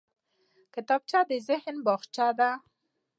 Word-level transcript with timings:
کتابچه 0.73 1.19
د 1.29 1.31
ذهن 1.47 1.75
باغچه 1.85 2.27
ده 2.39 2.51